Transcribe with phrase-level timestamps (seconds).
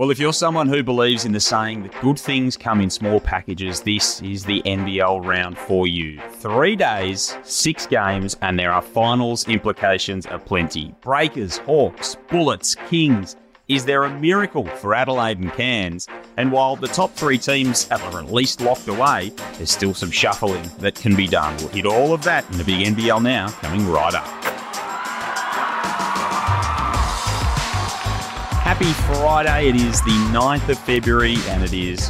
[0.00, 3.20] Well, if you're someone who believes in the saying that good things come in small
[3.20, 6.18] packages, this is the NBL round for you.
[6.38, 10.94] Three days, six games, and there are finals implications aplenty.
[11.02, 13.36] Breakers, Hawks, Bullets, Kings.
[13.68, 16.08] Is there a miracle for Adelaide and Cairns?
[16.38, 20.66] And while the top three teams are at least locked away, there's still some shuffling
[20.78, 21.54] that can be done.
[21.58, 24.49] We'll hit all of that in the big NBL now, coming right up.
[28.80, 29.68] Happy Friday.
[29.68, 32.08] It is the 9th of February and it is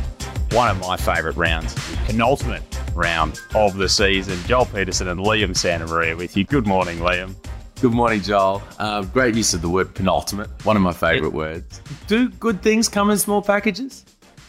[0.52, 2.62] one of my favourite rounds, the penultimate
[2.94, 4.38] round of the season.
[4.46, 6.44] Joel Peterson and Liam Santamaria with you.
[6.44, 7.34] Good morning, Liam.
[7.80, 8.62] Good morning, Joel.
[8.78, 11.80] Uh, great use of the word penultimate, one of my favourite words.
[12.06, 14.04] Do good things come in small packages?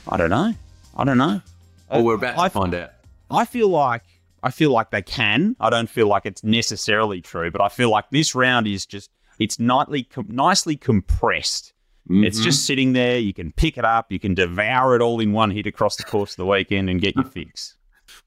[0.08, 0.54] I don't know.
[0.96, 1.42] I don't know.
[1.90, 2.92] Well, we're about to I- find out.
[3.32, 4.04] I feel like
[4.44, 5.56] I feel like they can.
[5.60, 9.10] I don't feel like it's necessarily true, but I feel like this round is just
[9.40, 11.74] it's nightly com- nicely compressed.
[12.10, 12.44] It's Mhm.
[12.44, 13.18] just sitting there.
[13.20, 14.12] You can pick it up.
[14.12, 17.00] You can devour it all in one hit across the course of the weekend and
[17.00, 17.76] get your fix.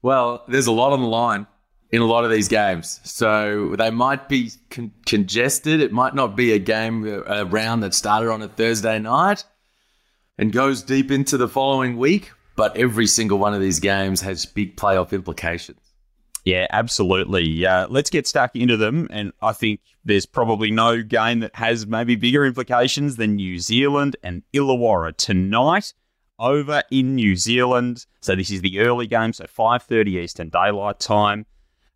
[0.01, 1.45] Well, there's a lot on the line
[1.91, 2.99] in a lot of these games.
[3.03, 5.81] So they might be con- congested.
[5.81, 9.43] It might not be a game, a round that started on a Thursday night
[10.37, 12.31] and goes deep into the following week.
[12.55, 15.77] But every single one of these games has big playoff implications.
[16.45, 17.65] Yeah, absolutely.
[17.65, 19.07] Uh, let's get stuck into them.
[19.09, 24.15] And I think there's probably no game that has maybe bigger implications than New Zealand
[24.21, 25.93] and Illawarra tonight
[26.37, 28.05] over in New Zealand.
[28.21, 31.47] So this is the early game, so 5:30 Eastern Daylight Time.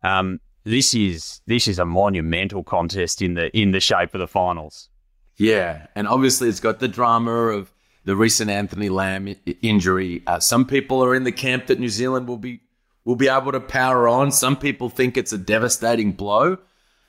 [0.02, 4.26] Um, this is this is a monumental contest in the in the shape of the
[4.26, 4.88] finals.
[5.36, 7.72] Yeah, and obviously it's got the drama of
[8.04, 10.22] the recent Anthony Lamb injury.
[10.26, 12.62] Uh, some people are in the camp that New Zealand will be
[13.04, 14.32] will be able to power on.
[14.32, 16.58] Some people think it's a devastating blow,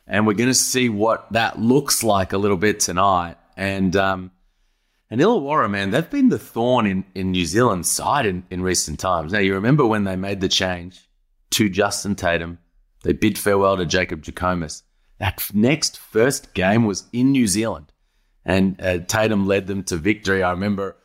[0.07, 3.37] and we're going to see what that looks like a little bit tonight.
[3.57, 4.31] And um,
[5.09, 8.99] and Illawarra, man, they've been the thorn in, in New Zealand's side in, in recent
[8.99, 9.33] times.
[9.33, 11.09] Now you remember when they made the change
[11.51, 12.59] to Justin Tatum,
[13.03, 14.83] they bid farewell to Jacob Jackomas.
[15.19, 17.91] That next first game was in New Zealand
[18.45, 20.43] and uh, Tatum led them to victory.
[20.43, 20.97] I remember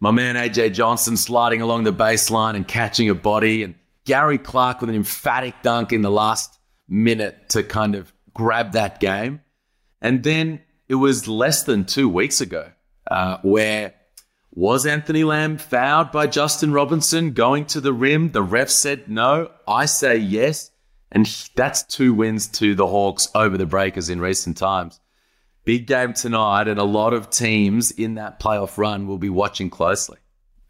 [0.00, 4.80] my man AJ Johnson sliding along the baseline and catching a body, and Gary Clark
[4.80, 9.40] with an emphatic dunk in the last minute to kind of grab that game.
[10.00, 12.70] And then it was less than two weeks ago
[13.10, 13.94] uh, where
[14.52, 18.32] was Anthony Lamb fouled by Justin Robinson going to the rim?
[18.32, 19.50] The ref said no.
[19.66, 20.70] I say yes.
[21.10, 25.00] And that's two wins to the Hawks over the Breakers in recent times
[25.64, 29.70] big game tonight, and a lot of teams in that playoff run will be watching
[29.70, 30.18] closely.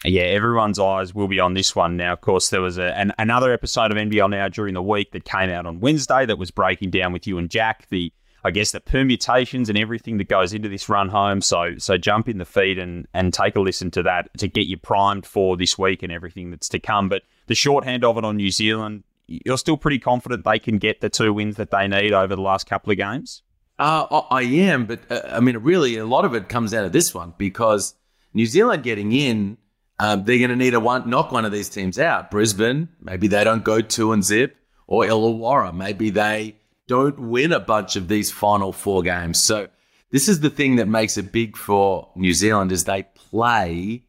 [0.04, 2.12] Yeah, everyone's eyes will be on this one now.
[2.12, 5.24] Of course, there was a, an, another episode of NBL Now during the week that
[5.24, 8.12] came out on Wednesday that was breaking down with you and Jack the,
[8.44, 11.40] I guess, the permutations and everything that goes into this run home.
[11.40, 14.66] So, so jump in the feed and and take a listen to that to get
[14.66, 17.08] you primed for this week and everything that's to come.
[17.08, 21.00] But the shorthand of it on New Zealand, you're still pretty confident they can get
[21.00, 23.42] the two wins that they need over the last couple of games.
[23.78, 26.92] Uh, I am, but uh, I mean, really, a lot of it comes out of
[26.92, 27.94] this one because
[28.32, 29.58] New Zealand getting in,
[29.98, 32.30] um, they're going to need to one, knock one of these teams out.
[32.30, 34.56] Brisbane, maybe they don't go two and zip,
[34.86, 36.56] or Illawarra, maybe they
[36.86, 39.42] don't win a bunch of these final four games.
[39.42, 39.68] So
[40.10, 44.04] this is the thing that makes it big for New Zealand is they play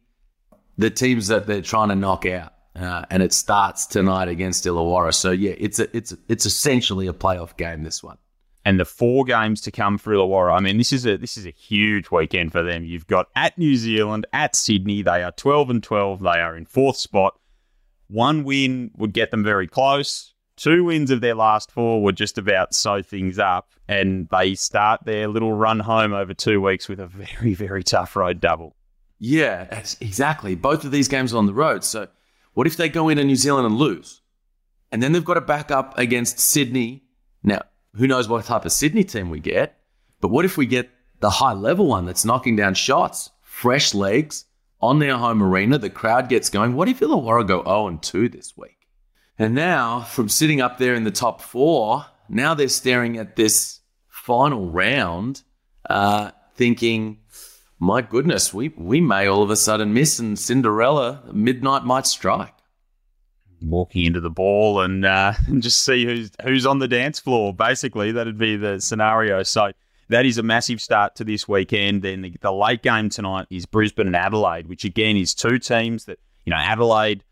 [0.76, 2.52] the teams that they're trying to knock out.
[2.74, 5.14] Uh, and it starts tonight against Illawarra.
[5.14, 7.82] So yeah, it's a, it's it's essentially a playoff game.
[7.82, 8.18] This one.
[8.66, 10.56] And the four games to come for Illawarra.
[10.56, 12.84] I mean, this is a this is a huge weekend for them.
[12.84, 15.02] You've got at New Zealand, at Sydney.
[15.02, 16.20] They are twelve and twelve.
[16.20, 17.38] They are in fourth spot.
[18.08, 20.34] One win would get them very close.
[20.56, 25.04] Two wins of their last four would just about sew things up, and they start
[25.04, 28.74] their little run home over two weeks with a very very tough road double.
[29.20, 30.56] Yeah, exactly.
[30.56, 31.84] Both of these games are on the road.
[31.84, 32.08] So,
[32.54, 34.22] what if they go into New Zealand and lose?
[34.90, 37.04] And then they've got to back up against Sydney.
[37.44, 37.62] Now,
[37.96, 39.78] who knows what type of Sydney team we get?
[40.20, 40.90] But what if we get
[41.20, 44.44] the high level one that's knocking down shots, fresh legs
[44.80, 45.78] on their home arena?
[45.78, 46.74] The crowd gets going.
[46.74, 48.88] What if Illawarra go 0 and 2 this week?
[49.38, 53.80] And now, from sitting up there in the top four, now they're staring at this
[54.08, 55.42] final round,
[55.88, 57.18] uh, thinking,
[57.78, 62.54] my goodness, we, we may all of a sudden miss and Cinderella midnight might strike.
[63.62, 67.54] Walking into the ball and, uh, just see who's who's on the dance floor.
[67.54, 69.42] Basically, that'd be the scenario.
[69.42, 69.72] So
[70.08, 72.02] that is a massive start to this weekend.
[72.02, 76.04] Then the, the late game tonight is Brisbane and Adelaide, which again is two teams
[76.04, 77.24] that you know Adelaide.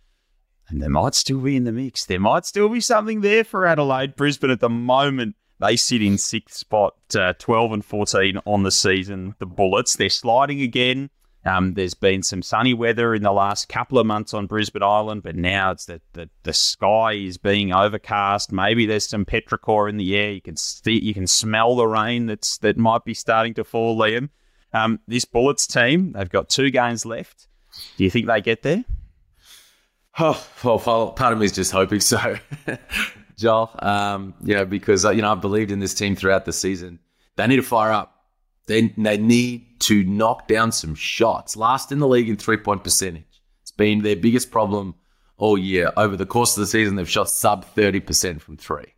[0.68, 2.06] And they might still be in the mix.
[2.06, 4.16] There might still be something there for Adelaide.
[4.16, 8.70] Brisbane at the moment, they sit in sixth spot, uh, 12 and 14 on the
[8.70, 9.34] season.
[9.38, 11.10] The Bullets, they're sliding again.
[11.46, 15.22] Um, there's been some sunny weather in the last couple of months on Brisbane Island,
[15.22, 18.50] but now it's that the, the sky is being overcast.
[18.50, 20.32] Maybe there's some petrichor in the air.
[20.32, 23.98] You can see, you can smell the rain that's that might be starting to fall,
[23.98, 24.30] Liam.
[24.72, 27.46] Um, this Bullets team, they've got two games left.
[27.96, 28.84] Do you think they get there?
[30.18, 30.78] Oh, well,
[31.10, 32.36] part of me is just hoping so,
[33.36, 33.70] Joel.
[33.80, 37.00] Um, know, because uh, you know I've believed in this team throughout the season.
[37.36, 38.13] They need to fire up.
[38.66, 41.56] They they need to knock down some shots.
[41.56, 43.42] Last in the league in three point percentage.
[43.62, 44.94] It's been their biggest problem
[45.36, 45.92] all year.
[45.96, 48.94] Over the course of the season, they've shot sub thirty percent from three.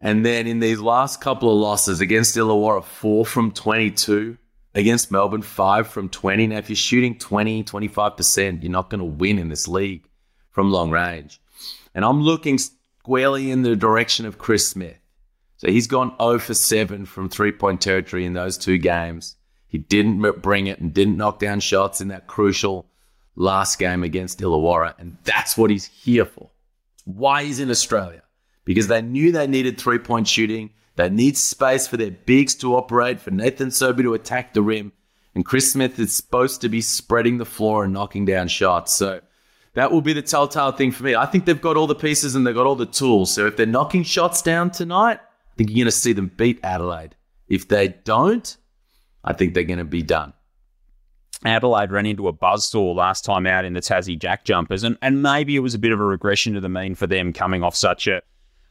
[0.00, 4.38] And then in these last couple of losses against Illawarra, four from 22,
[4.74, 6.46] against Melbourne, five from 20.
[6.46, 10.04] Now, if you're shooting 20, 25%, you're not going to win in this league
[10.50, 11.40] from long range.
[11.94, 14.98] And I'm looking squarely in the direction of Chris Smith.
[15.58, 19.36] So he's gone 0 for 7 from three point territory in those two games.
[19.66, 22.86] He didn't bring it and didn't knock down shots in that crucial
[23.34, 24.94] last game against Illawarra.
[24.98, 26.50] And that's what he's here for.
[27.04, 28.22] Why he's in Australia.
[28.64, 30.70] Because they knew they needed three point shooting.
[30.96, 34.92] They need space for their bigs to operate, for Nathan Sobey to attack the rim.
[35.34, 38.94] And Chris Smith is supposed to be spreading the floor and knocking down shots.
[38.94, 39.20] So
[39.74, 41.14] that will be the telltale thing for me.
[41.14, 43.32] I think they've got all the pieces and they've got all the tools.
[43.32, 45.20] So if they're knocking shots down tonight,
[45.58, 47.16] think you're going to see them beat Adelaide.
[47.48, 48.56] If they don't,
[49.24, 50.32] I think they're going to be done.
[51.44, 55.22] Adelaide ran into a buzzsaw last time out in the Tassie Jack Jumpers, and, and
[55.22, 57.76] maybe it was a bit of a regression to the mean for them coming off
[57.76, 58.22] such a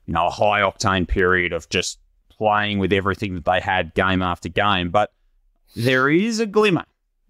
[0.05, 1.99] you know a high octane period of just
[2.29, 4.89] playing with everything that they had game after game.
[4.89, 5.11] But
[5.75, 6.85] there is a glimmer.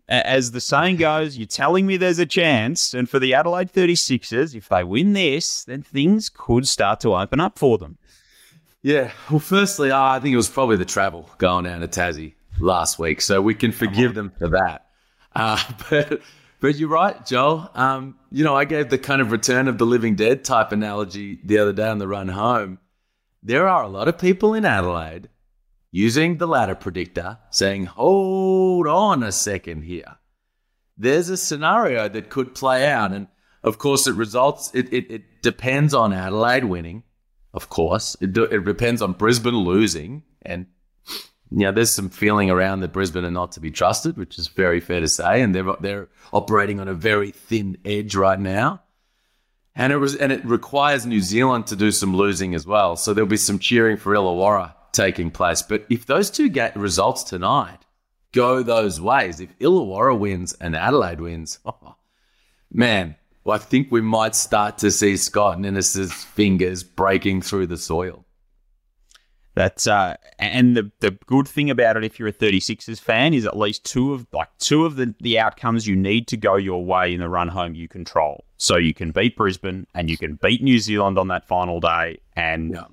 [0.10, 2.94] As the saying goes, you're telling me there's a chance.
[2.94, 7.42] And for the Adelaide 36ers, if they win this, then things could start to open
[7.42, 7.98] up for them.
[8.88, 9.12] Yeah.
[9.30, 12.98] Well, firstly, uh, I think it was probably the travel going down to Tassie last
[12.98, 13.22] week.
[13.22, 14.88] So we can forgive them for that.
[15.36, 16.22] Uh, but
[16.60, 17.70] but you're right, Joel.
[17.76, 21.40] Um, you know, I gave the kind of return of the living dead type analogy
[21.44, 22.80] the other day on the run home
[23.48, 25.30] there are a lot of people in Adelaide
[25.92, 30.18] using the ladder predictor saying, hold on a second here.
[30.98, 33.14] There's a scenario that could play out.
[33.14, 33.28] And
[33.64, 37.04] of course, it results, it, it, it depends on Adelaide winning.
[37.58, 40.24] Of course, it, it depends on Brisbane losing.
[40.44, 40.68] And,
[41.52, 44.48] you know, there's some feeling around that Brisbane are not to be trusted, which is
[44.48, 45.42] very fair to say.
[45.42, 48.82] And they're, they're operating on a very thin edge right now
[49.78, 52.96] and it was and it requires New Zealand to do some losing as well.
[52.96, 55.62] So there'll be some cheering for Illawarra taking place.
[55.62, 57.78] But if those two get results tonight
[58.34, 61.96] go those ways, if Illawarra wins and Adelaide wins, oh,
[62.72, 63.16] man,
[63.48, 68.26] well, I think we might start to see Scott Ninnis's fingers breaking through the soil.
[69.56, 73.46] That's uh, and the the good thing about it, if you're a 36ers fan, is
[73.46, 76.84] at least two of like two of the the outcomes you need to go your
[76.84, 78.44] way in the run home you control.
[78.58, 82.20] So you can beat Brisbane and you can beat New Zealand on that final day,
[82.36, 82.84] and yeah.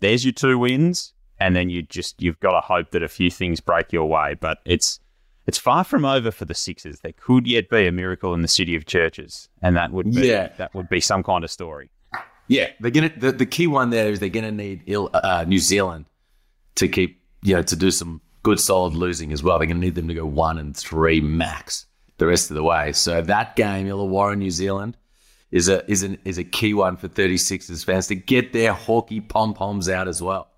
[0.00, 1.14] there's your two wins.
[1.40, 4.34] And then you just you've got to hope that a few things break your way,
[4.38, 5.00] but it's
[5.46, 7.00] it's far from over for the Sixers.
[7.00, 10.28] There could yet be a miracle in the city of churches, and that would be,
[10.28, 10.48] yeah.
[10.58, 11.90] that would be some kind of story.
[12.48, 13.12] Yeah, they're gonna.
[13.16, 16.06] The, the key one there is they're gonna need uh, New Zealand
[16.76, 19.58] to keep you know to do some good solid losing as well.
[19.58, 21.86] They're gonna need them to go one and three max
[22.18, 22.92] the rest of the way.
[22.92, 24.96] So that game, Illawarra, New Zealand,
[25.50, 29.20] is a is an is a key one for 36ers fans to get their hockey
[29.20, 30.48] pom poms out as well.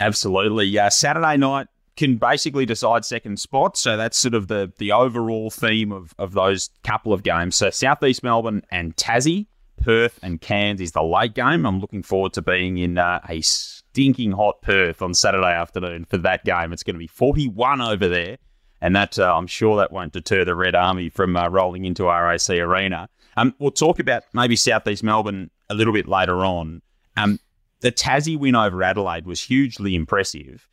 [0.00, 0.88] Absolutely, yeah.
[0.88, 3.76] Saturday night can basically decide second spot.
[3.76, 7.56] So that's sort of the the overall theme of of those couple of games.
[7.56, 9.46] So Southeast Melbourne and Tassie
[9.82, 11.66] Perth and Cairns is the late game.
[11.66, 16.18] I'm looking forward to being in uh, a stinking hot Perth on Saturday afternoon for
[16.18, 16.72] that game.
[16.72, 18.38] It's going to be 41 over there,
[18.80, 22.04] and that uh, I'm sure that won't deter the Red Army from uh, rolling into
[22.04, 23.08] RAC Arena.
[23.36, 26.82] Um, we'll talk about maybe Southeast Melbourne a little bit later on.
[27.16, 27.38] Um,
[27.80, 30.68] the Tassie win over Adelaide was hugely impressive.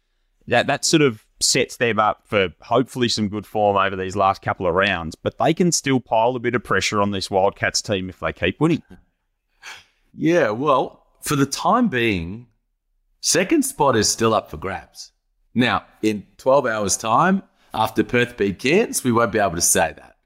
[0.48, 4.42] That that sort of sets them up for hopefully some good form over these last
[4.42, 5.16] couple of rounds.
[5.16, 8.34] But they can still pile a bit of pressure on this Wildcats team if they
[8.34, 8.84] keep winning.
[10.16, 12.48] Yeah, well, for the time being,
[13.20, 15.12] second spot is still up for grabs.
[15.56, 19.94] Now, in 12 hours' time, after Perth beat Cairns, we won't be able to say
[19.96, 20.18] that.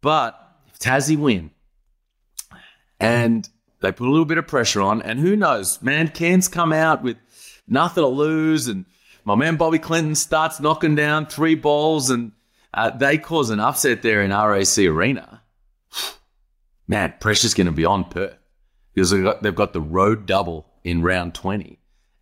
[0.00, 0.38] But
[0.68, 1.50] if Tassie win
[2.98, 3.48] and
[3.80, 7.02] they put a little bit of pressure on, and who knows, man, Cairns come out
[7.02, 7.16] with
[7.68, 8.86] nothing to lose and
[9.26, 12.30] my man Bobbi Klintman starts knocking down three balls and
[12.72, 15.42] uh, they cause an upset there in RAC Arena.
[16.88, 18.36] Man, pressure's going to be on Perth
[18.94, 21.80] because they've got, they've got, the road double in round 20.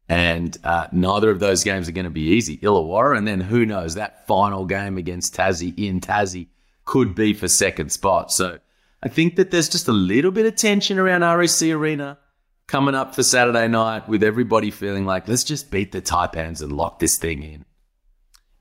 [0.08, 2.56] And uh, neither of those games are going to be easy.
[2.58, 6.48] Illawarra, and then who knows, that final game against Tassie in Tassie
[6.86, 8.32] could be for second spot.
[8.32, 8.60] So
[9.02, 12.18] I think that there's just a little bit of tension around RAC Arena
[12.66, 16.72] coming up for Saturday night with everybody feeling like, let's just beat the Taipans and
[16.72, 17.64] lock this thing in.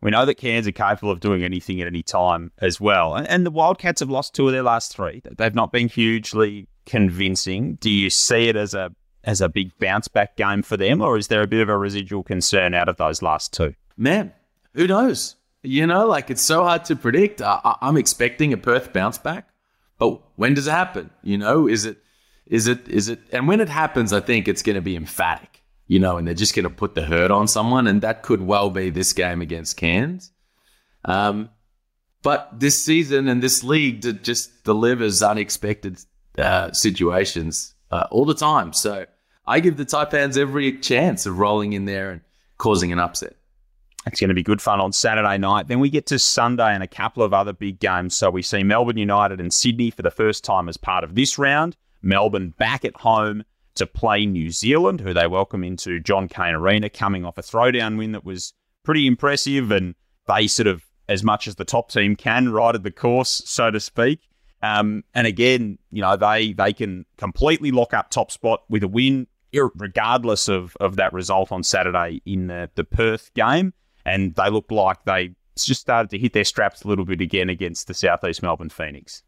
[0.02, 3.16] We know that Cairns are capable of doing anything at any time as well.
[3.16, 5.22] And the Wildcats have lost two of their last three.
[5.38, 7.76] They've not been hugely convincing.
[7.76, 8.94] Do you see it as a
[9.24, 11.78] as a big bounce back game for them, or is there a bit of a
[11.78, 13.74] residual concern out of those last two?
[13.96, 14.34] Man,
[14.74, 15.38] who knows?
[15.62, 17.42] You know, like it's so hard to predict.
[17.42, 19.48] I, am expecting a Perth bounce back,
[19.98, 21.10] but when does it happen?
[21.22, 22.03] You know, is it,
[22.54, 23.20] is it, is it?
[23.32, 25.64] And when it happens, I think it's going to be emphatic.
[25.88, 28.42] You know, and they're just going to put the hurt on someone, and that could
[28.42, 30.32] well be this game against Cairns.
[31.04, 31.50] Um,
[32.22, 36.00] but this season and this league just delivers unexpected
[36.38, 38.72] uh, situations uh, all the time.
[38.72, 39.06] So
[39.46, 42.22] I give the Taipans every chance of rolling in there and
[42.58, 43.36] causing an upset.
[44.06, 45.68] It's going to be good fun on Saturday night.
[45.68, 48.16] Then we get to Sunday and a couple of other big games.
[48.16, 51.38] So we see Melbourne United and Sydney for the first time as part of this
[51.38, 51.76] round.
[52.04, 53.44] Melbourne back at home
[53.76, 57.98] to play New Zealand, who they welcome into John Cain Arena, coming off a throwdown
[57.98, 59.72] win that was pretty impressive.
[59.72, 59.96] And
[60.28, 63.80] they sort of, as much as the top team can, righted the course, so to
[63.80, 64.20] speak.
[64.62, 68.88] Um, and again, you know, they they can completely lock up top spot with a
[68.88, 73.74] win, regardless of, of that result on Saturday in the, the Perth game.
[74.06, 77.50] And they look like they just started to hit their straps a little bit again
[77.50, 79.24] against the Southeast Melbourne Phoenix.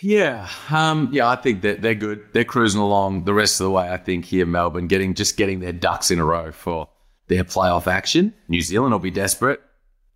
[0.00, 2.26] Yeah, um, yeah, I think that they're good.
[2.32, 3.88] They're cruising along the rest of the way.
[3.88, 6.88] I think here, Melbourne, getting just getting their ducks in a row for
[7.28, 8.34] their playoff action.
[8.48, 9.62] New Zealand will be desperate.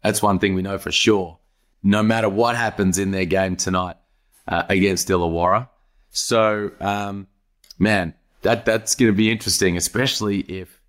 [0.03, 1.39] That's one thing we know for sure.
[1.83, 3.97] No matter what happens in their game tonight
[4.47, 5.69] uh, against Illawarra,
[6.11, 7.29] so um,
[7.79, 10.81] man, that that's going to be interesting, especially if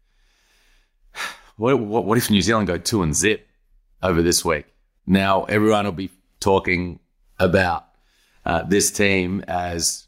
[1.57, 3.48] what, what, what if New Zealand go two and zip
[4.01, 4.65] over this week?
[5.05, 7.00] Now everyone will be talking
[7.38, 7.86] about
[8.46, 10.08] uh, this team as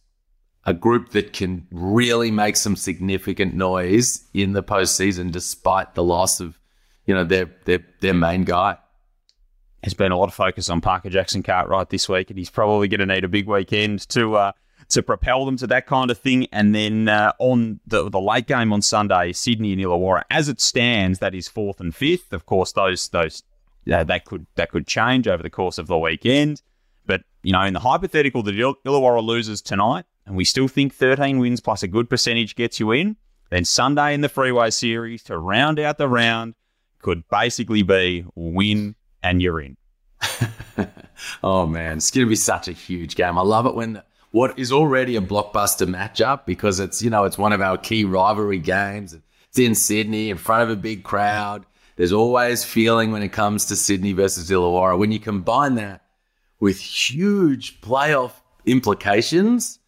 [0.66, 6.40] a group that can really make some significant noise in the postseason, despite the loss
[6.40, 6.60] of
[7.06, 8.78] you know their their their main guy.
[9.82, 12.88] There's been a lot of focus on Parker Jackson Cartwright this week, and he's probably
[12.88, 14.52] going to need a big weekend to uh,
[14.90, 16.48] to propel them to that kind of thing.
[16.52, 20.62] And then uh, on the, the late game on Sunday, Sydney and Illawarra, as it
[20.62, 22.32] stands, that is fourth and fifth.
[22.32, 23.42] Of course, those those
[23.92, 26.62] uh, that could that could change over the course of the weekend.
[27.44, 31.60] You know, in the hypothetical that Illawarra loses tonight, and we still think 13 wins
[31.60, 33.18] plus a good percentage gets you in,
[33.50, 36.56] then Sunday in the Freeway Series to round out the round
[37.02, 39.78] could basically be win and you're in.
[41.44, 43.38] oh man, it's going to be such a huge game.
[43.38, 47.38] I love it when what is already a blockbuster matchup because it's, you know, it's
[47.38, 49.14] one of our key rivalry games.
[49.50, 51.66] It's in Sydney in front of a big crowd.
[51.98, 54.98] There's always feeling when it comes to Sydney versus Illawarra.
[54.98, 56.06] When you combine that
[56.62, 58.32] with huge playoff
[58.66, 59.80] implications,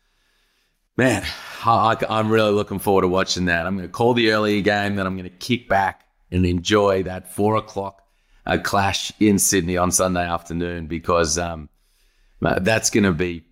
[0.98, 1.24] man,
[1.64, 3.66] I, am really looking forward to watching that.
[3.66, 7.04] I'm going to call the earlier game, then I'm going to kick back and enjoy
[7.04, 8.02] that four o'clock
[8.46, 11.70] uh, clash in Sydney on Sunday afternoon because um,
[12.42, 13.46] that's going to be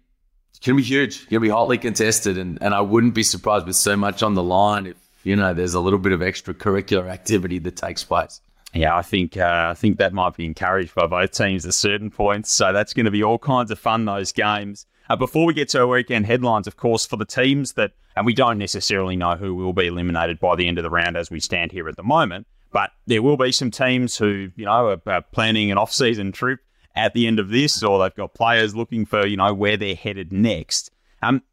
[0.65, 1.21] going to be huge.
[1.29, 4.35] Going to be hotly contested, and, and I wouldn't be surprised with so much on
[4.35, 8.41] the line if you know there's a little bit of extracurricular activity that takes place.
[8.73, 12.09] Yeah, I think uh, I think that might be encouraged by both teams at certain
[12.09, 12.51] points.
[12.51, 14.85] So that's going to be all kinds of fun those games.
[15.09, 18.25] Uh, before we get to our weekend headlines, of course, for the teams that, and
[18.25, 21.29] we don't necessarily know who will be eliminated by the end of the round as
[21.29, 24.87] we stand here at the moment, but there will be some teams who, you know,
[24.87, 26.61] are, are planning an off-season trip
[26.95, 29.95] at the end of this, or they've got players looking for you know where they're
[29.95, 30.91] headed next.
[31.21, 31.43] Um,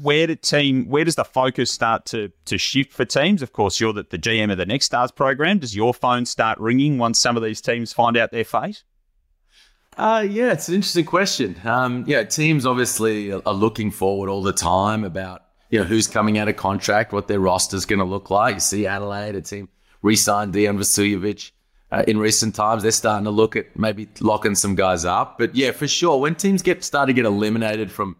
[0.00, 3.42] where do team where does the focus start to to shift for teams?
[3.42, 5.58] Of course, you're the, the GM of the Next Stars program.
[5.58, 8.84] Does your phone start ringing once some of these teams find out their fate?
[9.96, 11.56] Uh, yeah, it's an interesting question.
[11.64, 16.38] Um, yeah, teams obviously are looking forward all the time about you know who's coming
[16.38, 18.54] out of contract, what their roster's going to look like.
[18.54, 19.68] You see Adelaide, a team
[20.02, 21.50] re-signed Dejan Vasiljevic
[21.90, 22.82] uh, in recent times.
[22.84, 25.36] They're starting to look at maybe locking some guys up.
[25.36, 28.16] But yeah, for sure, when teams get start to get eliminated from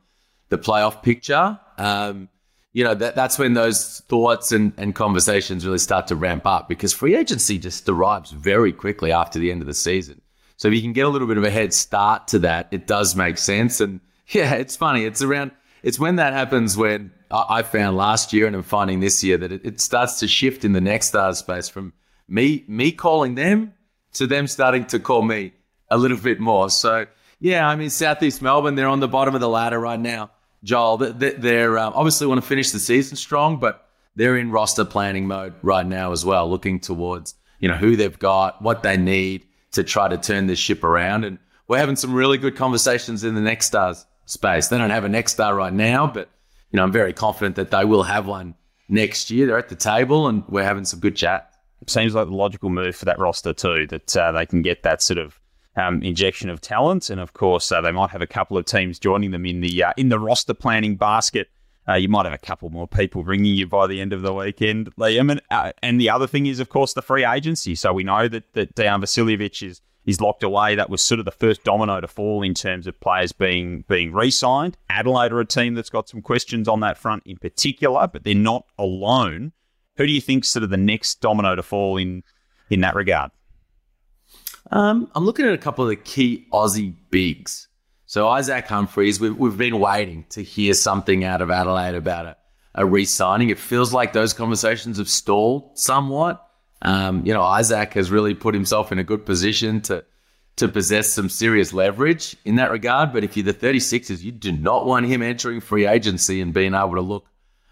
[0.48, 2.28] the playoff picture, um,
[2.72, 6.68] you know, that, that's when those thoughts and, and conversations really start to ramp up
[6.68, 10.20] because free agency just arrives very quickly after the end of the season.
[10.56, 12.86] So if you can get a little bit of a head start to that, it
[12.86, 13.80] does make sense.
[13.80, 15.04] And yeah, it's funny.
[15.04, 15.52] It's around,
[15.82, 19.52] it's when that happens when I, found last year and I'm finding this year that
[19.52, 21.92] it, it starts to shift in the next star space from
[22.26, 23.74] me me calling them
[24.14, 25.52] to them starting to call me
[25.90, 26.70] a little bit more.
[26.70, 27.06] So
[27.40, 30.30] yeah, I mean Southeast Melbourne, they're on the bottom of the ladder right now.
[30.64, 35.26] Joel, they're um, obviously want to finish the season strong, but they're in roster planning
[35.26, 39.46] mode right now as well, looking towards you know who they've got, what they need
[39.72, 41.24] to try to turn this ship around.
[41.24, 41.38] And
[41.68, 44.68] we're having some really good conversations in the next stars space.
[44.68, 46.28] They don't have a next star right now, but
[46.70, 48.54] you know, I'm very confident that they will have one
[48.88, 49.46] next year.
[49.46, 51.52] They're at the table and we're having some good chat.
[51.86, 55.00] Seems like the logical move for that roster too, that uh, they can get that
[55.00, 55.38] sort of
[55.78, 58.98] um, injection of talent, and of course uh, they might have a couple of teams
[58.98, 61.48] joining them in the uh, in the roster planning basket.
[61.88, 64.34] Uh, you might have a couple more people ringing you by the end of the
[64.34, 65.30] weekend, Liam.
[65.30, 67.74] And, uh, and the other thing is, of course, the free agency.
[67.74, 70.74] So we know that that Dejan Vasiljevic is is locked away.
[70.74, 74.12] That was sort of the first domino to fall in terms of players being being
[74.12, 74.76] re-signed.
[74.88, 78.34] Adelaide are a team that's got some questions on that front in particular, but they're
[78.34, 79.52] not alone.
[79.96, 82.22] Who do you think sort of the next domino to fall in
[82.70, 83.30] in that regard?
[84.70, 87.68] Um, I'm looking at a couple of the key Aussie bigs.
[88.06, 92.36] So Isaac Humphries, we've, we've been waiting to hear something out of Adelaide about a,
[92.74, 93.50] a re-signing.
[93.50, 96.44] It feels like those conversations have stalled somewhat.
[96.80, 100.04] Um, you know, Isaac has really put himself in a good position to
[100.56, 103.12] to possess some serious leverage in that regard.
[103.12, 106.74] But if you're the 36ers, you do not want him entering free agency and being
[106.74, 107.26] able to look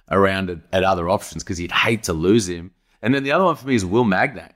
[0.08, 2.70] around at, at other options because you'd hate to lose him.
[3.02, 4.50] And then the other one for me is Will Magnay.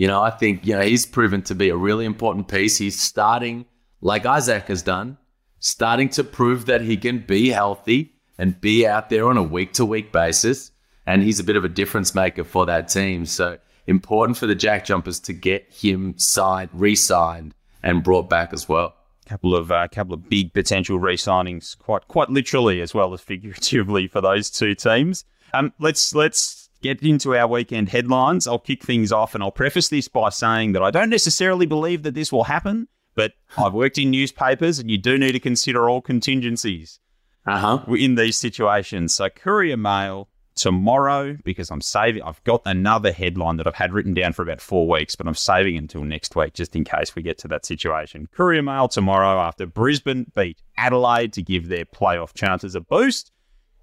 [0.00, 2.78] You know, I think, you know, he's proven to be a really important piece.
[2.78, 3.66] He's starting,
[4.00, 5.18] like Isaac has done,
[5.58, 9.74] starting to prove that he can be healthy and be out there on a week
[9.74, 10.72] to week basis.
[11.06, 13.26] And he's a bit of a difference maker for that team.
[13.26, 18.54] So important for the Jack Jumpers to get him signed, re signed, and brought back
[18.54, 18.94] as well.
[19.26, 24.08] Couple of uh, couple of big potential re-signings, quite quite literally as well as figuratively
[24.08, 25.26] for those two teams.
[25.52, 28.46] Um, let's let's get into our weekend headlines.
[28.46, 32.02] I'll kick things off, and I'll preface this by saying that I don't necessarily believe
[32.02, 35.88] that this will happen, but I've worked in newspapers, and you do need to consider
[35.88, 37.00] all contingencies
[37.46, 37.84] uh-huh.
[37.94, 39.14] in these situations.
[39.14, 40.28] So, Courier Mail
[40.60, 42.22] tomorrow because I'm saving.
[42.22, 45.34] I've got another headline that I've had written down for about four weeks, but I'm
[45.34, 48.28] saving until next week just in case we get to that situation.
[48.32, 53.32] Courier Mail tomorrow after Brisbane beat Adelaide to give their playoff chances a boost.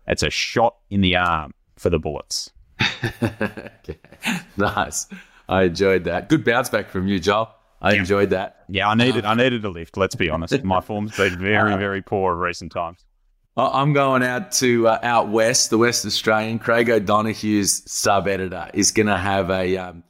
[0.08, 2.51] It's a shot in the arm for the Bullets.
[3.24, 4.00] okay.
[4.57, 5.07] Nice.
[5.50, 6.29] I enjoyed that.
[6.29, 7.53] Good bounce back from you, Joel.
[7.81, 8.00] I yeah.
[8.00, 8.66] enjoyed that.
[8.70, 9.98] Yeah, I needed I needed a lift.
[9.98, 10.63] Let's be honest.
[10.63, 13.05] My form's been very very poor in recent times.
[13.55, 16.59] I'm going out to uh, out west, the West Australian.
[16.59, 20.03] Craig O'Donoghue's sub editor is going to have a um,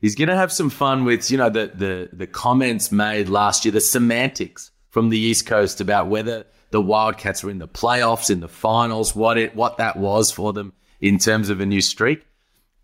[0.00, 3.64] he's going to have some fun with you know the the the comments made last
[3.64, 8.30] year, the semantics from the East Coast about whether the Wildcats were in the playoffs,
[8.30, 11.82] in the finals, what it what that was for them in terms of a new
[11.82, 12.26] streak.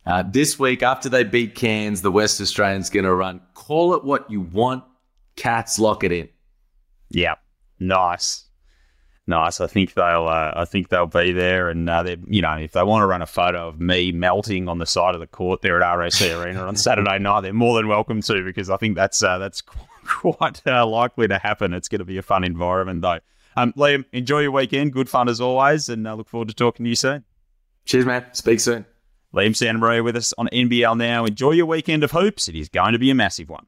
[0.04, 3.40] Uh, this week, after they beat Cairns, the West Australians going to run.
[3.54, 4.84] Call it what you want.
[5.36, 6.28] Cats lock it in.
[7.08, 7.36] Yeah,
[7.80, 8.48] nice
[9.28, 9.60] nice.
[9.60, 12.82] I think they'll uh, I think they'll be there, and uh, you know if they
[12.82, 15.80] want to run a photo of me melting on the side of the court there
[15.80, 19.22] at RAC Arena on Saturday night, they're more than welcome to because I think that's
[19.22, 19.60] uh, that's
[20.04, 21.74] quite uh, likely to happen.
[21.74, 23.20] It's going to be a fun environment though.
[23.56, 24.92] Um, Liam, enjoy your weekend.
[24.92, 27.24] Good fun as always, and I look forward to talking to you soon.
[27.88, 28.26] Cheers, man.
[28.32, 28.84] Speak soon.
[29.34, 31.24] Liam Santamaria with us on NBL now.
[31.24, 32.46] Enjoy your weekend of hoops.
[32.46, 33.64] It is going to be a massive one.